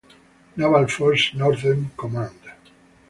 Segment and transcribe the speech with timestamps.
[0.57, 2.39] Naval Forces Northern Command.